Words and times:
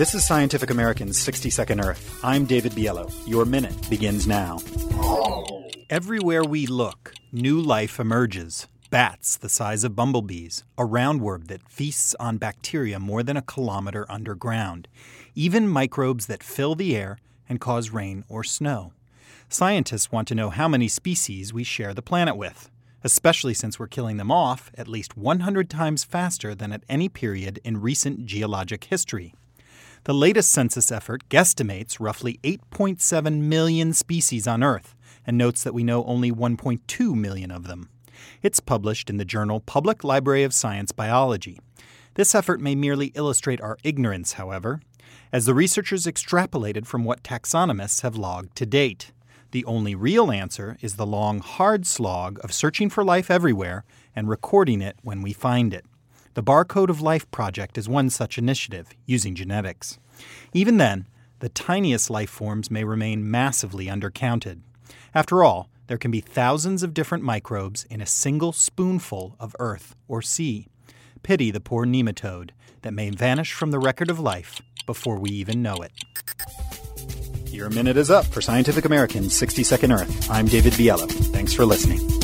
This 0.00 0.14
is 0.14 0.24
Scientific 0.24 0.70
American's 0.70 1.18
60 1.18 1.50
Second 1.50 1.78
Earth. 1.78 2.24
I'm 2.24 2.46
David 2.46 2.72
Biello. 2.72 3.12
Your 3.28 3.44
minute 3.44 3.90
begins 3.90 4.26
now. 4.26 4.58
Everywhere 5.90 6.42
we 6.42 6.66
look, 6.66 7.12
new 7.32 7.60
life 7.60 8.00
emerges. 8.00 8.66
Bats 8.88 9.36
the 9.36 9.50
size 9.50 9.84
of 9.84 9.94
bumblebees, 9.94 10.64
a 10.78 10.84
roundworm 10.84 11.48
that 11.48 11.68
feasts 11.68 12.16
on 12.18 12.38
bacteria 12.38 12.98
more 12.98 13.22
than 13.22 13.36
a 13.36 13.42
kilometer 13.42 14.06
underground, 14.10 14.88
even 15.34 15.68
microbes 15.68 16.24
that 16.28 16.42
fill 16.42 16.74
the 16.74 16.96
air 16.96 17.18
and 17.46 17.60
cause 17.60 17.90
rain 17.90 18.24
or 18.26 18.42
snow. 18.42 18.94
Scientists 19.50 20.10
want 20.10 20.26
to 20.28 20.34
know 20.34 20.48
how 20.48 20.66
many 20.66 20.88
species 20.88 21.52
we 21.52 21.62
share 21.62 21.92
the 21.92 22.00
planet 22.00 22.38
with, 22.38 22.70
especially 23.04 23.52
since 23.52 23.78
we're 23.78 23.86
killing 23.86 24.16
them 24.16 24.32
off 24.32 24.70
at 24.78 24.88
least 24.88 25.18
100 25.18 25.68
times 25.68 26.04
faster 26.04 26.54
than 26.54 26.72
at 26.72 26.84
any 26.88 27.10
period 27.10 27.60
in 27.64 27.82
recent 27.82 28.24
geologic 28.24 28.84
history. 28.84 29.34
The 30.04 30.14
latest 30.14 30.50
census 30.50 30.90
effort 30.90 31.28
guesstimates 31.28 32.00
roughly 32.00 32.40
8.7 32.42 33.42
million 33.42 33.92
species 33.92 34.46
on 34.46 34.62
Earth 34.62 34.94
and 35.26 35.36
notes 35.36 35.62
that 35.62 35.74
we 35.74 35.84
know 35.84 36.04
only 36.04 36.32
1.2 36.32 37.14
million 37.14 37.50
of 37.50 37.66
them. 37.66 37.90
It's 38.42 38.60
published 38.60 39.10
in 39.10 39.18
the 39.18 39.26
journal 39.26 39.60
Public 39.60 40.02
Library 40.02 40.42
of 40.42 40.54
Science 40.54 40.90
Biology. 40.90 41.60
This 42.14 42.34
effort 42.34 42.62
may 42.62 42.74
merely 42.74 43.08
illustrate 43.08 43.60
our 43.60 43.76
ignorance, 43.84 44.34
however, 44.34 44.80
as 45.32 45.44
the 45.44 45.54
researchers 45.54 46.06
extrapolated 46.06 46.86
from 46.86 47.04
what 47.04 47.22
taxonomists 47.22 48.00
have 48.00 48.16
logged 48.16 48.56
to 48.56 48.64
date. 48.64 49.12
The 49.50 49.66
only 49.66 49.94
real 49.94 50.30
answer 50.30 50.78
is 50.80 50.96
the 50.96 51.06
long, 51.06 51.40
hard 51.40 51.86
slog 51.86 52.38
of 52.42 52.54
searching 52.54 52.88
for 52.88 53.04
life 53.04 53.30
everywhere 53.30 53.84
and 54.16 54.30
recording 54.30 54.80
it 54.80 54.96
when 55.02 55.20
we 55.20 55.34
find 55.34 55.74
it. 55.74 55.84
The 56.34 56.44
Barcode 56.44 56.90
of 56.90 57.00
Life 57.00 57.28
project 57.32 57.76
is 57.76 57.88
one 57.88 58.08
such 58.08 58.38
initiative, 58.38 58.90
using 59.04 59.34
genetics. 59.34 59.98
Even 60.52 60.76
then, 60.76 61.06
the 61.40 61.48
tiniest 61.48 62.08
life 62.08 62.30
forms 62.30 62.70
may 62.70 62.84
remain 62.84 63.28
massively 63.28 63.86
undercounted. 63.86 64.60
After 65.12 65.42
all, 65.42 65.70
there 65.88 65.98
can 65.98 66.12
be 66.12 66.20
thousands 66.20 66.84
of 66.84 66.94
different 66.94 67.24
microbes 67.24 67.82
in 67.90 68.00
a 68.00 68.06
single 68.06 68.52
spoonful 68.52 69.34
of 69.40 69.56
earth 69.58 69.96
or 70.06 70.22
sea. 70.22 70.68
Pity 71.24 71.50
the 71.50 71.60
poor 71.60 71.84
nematode 71.84 72.50
that 72.82 72.94
may 72.94 73.10
vanish 73.10 73.52
from 73.52 73.72
the 73.72 73.80
record 73.80 74.08
of 74.08 74.20
life 74.20 74.60
before 74.86 75.18
we 75.18 75.30
even 75.30 75.62
know 75.62 75.78
it. 75.78 75.90
Your 77.52 77.70
minute 77.70 77.96
is 77.96 78.08
up 78.08 78.24
for 78.26 78.40
Scientific 78.40 78.84
American's 78.84 79.34
60 79.34 79.64
Second 79.64 79.90
Earth. 79.90 80.30
I'm 80.30 80.46
David 80.46 80.74
Biello. 80.74 81.10
Thanks 81.32 81.52
for 81.52 81.66
listening. 81.66 82.19